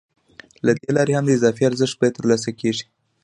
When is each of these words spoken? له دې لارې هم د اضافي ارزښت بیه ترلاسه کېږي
له 0.65 0.71
دې 0.77 0.89
لارې 0.95 1.13
هم 1.17 1.25
د 1.27 1.31
اضافي 1.37 1.63
ارزښت 1.69 1.95
بیه 1.99 2.15
ترلاسه 2.17 2.49
کېږي 2.59 2.85